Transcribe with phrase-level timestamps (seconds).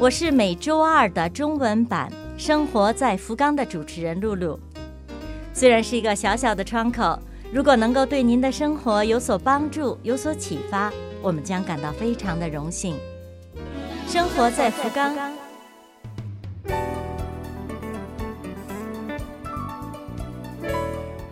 [0.00, 4.58] 我是每周二的中文版《生活在福冈》的主持人露露。
[5.52, 7.16] 虽然是一个小小的窗口，
[7.52, 12.96] 如果能够对您的生活有所帮助、有所启发，我们将感到非常的荣幸。
[14.08, 15.16] 生活在福冈。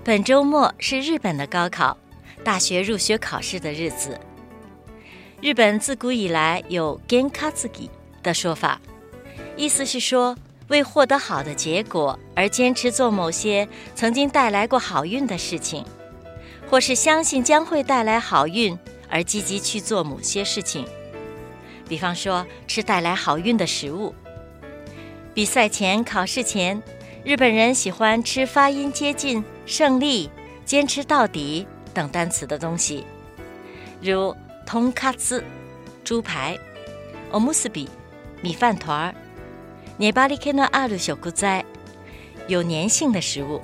[0.05, 1.99] 本周末是日本的高考，
[2.45, 4.19] 大学入学考试的日子。
[5.41, 7.89] 日本自古以来有 “genkatsugi”
[8.23, 8.81] 的说法，
[9.57, 10.37] 意思是说
[10.69, 15.85] 为获得好的结果而坚持做某些曾经带来过好运的事情，
[16.71, 18.79] 或是相信将会带来好运
[19.11, 20.87] 而积极去做某些事情。
[21.89, 24.15] 比方说，吃带来好运的食物。
[25.35, 26.83] 比赛前、考试前，
[27.25, 30.31] 日本人喜欢吃发音接近“胜利
[30.65, 33.05] ”“坚持到底”等单词的东西，
[34.01, 34.35] 如
[34.65, 35.45] 通卡兹、
[36.03, 36.59] 猪排、
[37.31, 37.89] 欧姆斯比、
[38.43, 39.15] 米饭团儿、
[39.97, 41.65] 涅巴里克诺阿鲁小姑仔，
[42.49, 43.63] 有粘性的食物。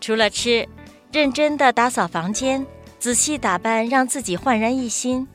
[0.00, 0.68] 除了吃，
[1.12, 2.64] 认真的打扫房间、
[3.00, 5.26] 仔细打扮，让自己焕然一新，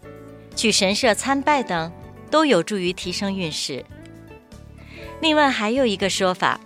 [0.55, 1.91] 去神社参拜等，
[2.31, 3.86] 都有助于提升运势。
[5.19, 6.59] 另外还有一个说法，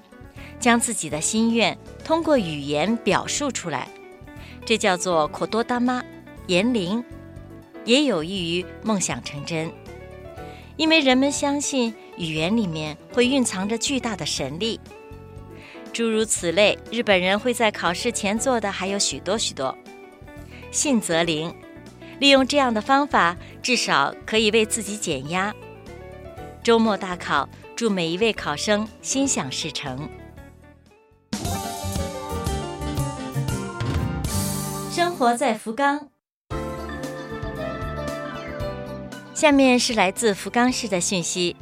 [0.59, 3.87] 将自己的心愿通过语言表述出来，
[4.63, 6.03] 这叫做“口多大妈”
[6.45, 7.03] 言灵，
[7.83, 9.71] 也有益于梦想成真。
[10.81, 14.79] 因为人们相信语言里面会蕴藏着巨大的神力。
[15.93, 19.77] 诸如此类，日本人会在考试前做的还有许多许多。
[20.71, 21.53] 信则灵，
[22.17, 25.53] 利用这样的方法，至少可以为自己减压。
[26.63, 27.47] 周末大考。
[27.75, 30.07] 祝每一位考生心想事成。
[34.91, 36.10] 生活在福冈，
[39.41, 41.55] 下面是来自福冈市的讯息。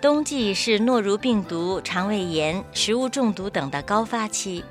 [0.00, 4.64] 冬季是诺如病毒、肠胃炎、食物中毒等的高发期。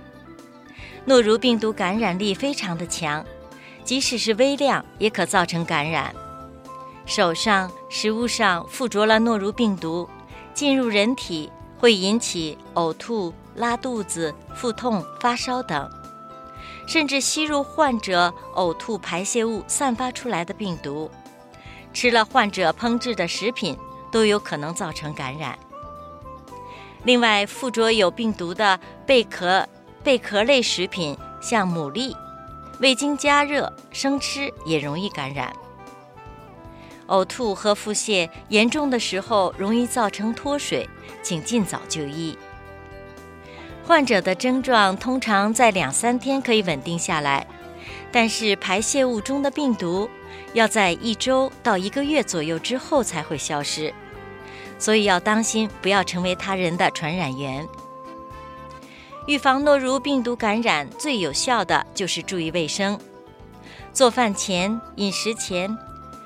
[1.06, 3.24] 诺如病毒感染力非常的强，
[3.84, 6.12] 即使是微量也可造成感染。
[7.06, 10.10] 手上、食物上附着了诺如病毒。
[10.56, 15.88] 进入人体会引起呕吐、拉肚子、腹痛、发烧等，
[16.88, 21.12] 甚至吸入患者呕吐排泄物散发出来的病毒，
[21.94, 23.78] 吃了患者烹制的食品
[24.12, 25.58] 都有可能造成感染。
[27.04, 29.68] 另外，附着有病毒的贝壳、
[30.04, 32.16] 贝壳类食品，像牡蛎，
[32.80, 35.54] 未经加热生吃也容易感染。
[37.08, 40.90] 呕吐和腹泻严重的时候，容易造成脱水，
[41.22, 42.38] 请尽早就医。
[43.86, 47.46] 患者的症状通常在两三天可以稳定下来，
[48.14, 50.10] 但是排泄物中的病毒
[50.54, 53.94] 要在一周到一个月左右之后才会消失，
[54.78, 57.68] 所以要当心，不要成为他人的传染源。
[59.26, 63.00] 预防诺如病毒感染最有效的就是注意卫生，
[63.94, 65.78] 做饭前、饮食前。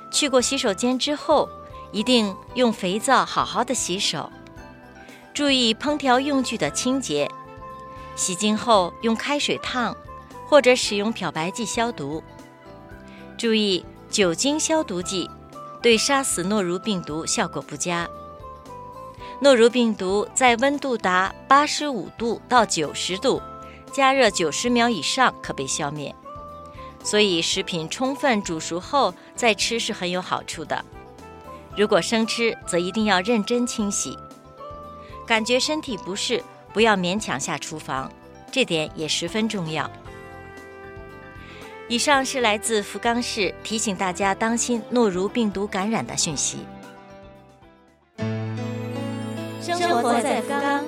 [0.10, 1.48] 去过洗手间之后，
[1.92, 4.32] 一定用肥皂好好的洗手，
[5.34, 7.30] 注意烹调用具的清洁。
[8.16, 9.96] 洗净后用开水烫，
[10.48, 12.24] 或者使用漂白剂消毒。
[13.38, 15.30] 注意酒精消毒剂
[15.82, 18.08] 对杀死诺如病毒效果不佳。
[19.42, 23.42] 诺如病毒在温度达八十五度到九十度，
[23.92, 26.14] 加热九十秒以上可被消灭。
[27.04, 30.84] 所以，食品充分煮熟后再吃是很有好处的。
[31.76, 34.18] 如果生吃，则一定要认真清洗。
[35.26, 36.44] 感觉身体不适，
[36.74, 38.12] 不要勉强下厨房，
[38.52, 39.90] 这点也十分重要。
[41.90, 46.58] 以上是来自福冈市提醒大家当心诺如病毒感染的讯息。
[49.62, 50.84] 生活在福冈。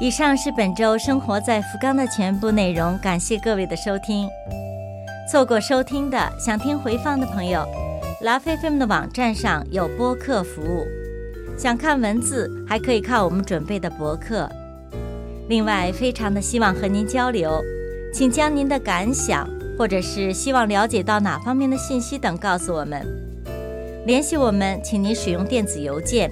[0.00, 4.28] 以上是本周生活在福冈的全部内容，感谢各位的收听。
[5.30, 7.66] 错过收听的，想听回放的朋友，
[8.20, 10.84] 拉菲菲们的网站上有播客服务。
[11.56, 14.50] 想看文字，还可以看我们准备的博客。
[15.48, 17.62] 另外，非常的希望和您交流，
[18.12, 19.48] 请将您的感想、
[19.78, 23.06] 或者是希望了解到哪方面的信息等，告诉我们。
[24.06, 26.30] 联系我们，请您使用电子邮件，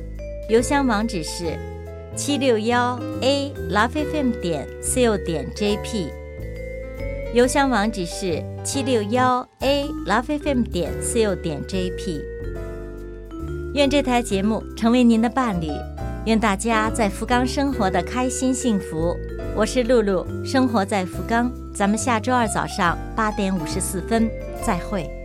[0.49, 1.57] 邮箱网址是
[2.15, 6.09] 七六幺 a lovefm 点 co 点 jp。
[7.35, 12.21] 邮箱网址是七六幺 a lovefm 点 co 点 jp。
[13.75, 15.69] 愿这台节目成为您的伴侣，
[16.25, 19.17] 愿大家在福冈生活的开心幸福。
[19.57, 21.51] 我是露露，生活在福冈。
[21.75, 24.31] 咱们下周二早上八点五十四分
[24.65, 25.22] 再会。